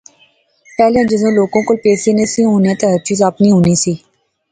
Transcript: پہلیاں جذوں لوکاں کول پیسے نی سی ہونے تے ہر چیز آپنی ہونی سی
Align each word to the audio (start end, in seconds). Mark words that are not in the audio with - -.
پہلیاں 0.77 1.07
جذوں 1.09 1.33
لوکاں 1.39 1.63
کول 1.67 1.77
پیسے 1.83 2.11
نی 2.17 2.25
سی 2.33 2.41
ہونے 2.49 2.73
تے 2.79 2.85
ہر 2.91 3.01
چیز 3.07 3.19
آپنی 3.29 3.47
ہونی 3.53 3.75
سی 3.83 3.93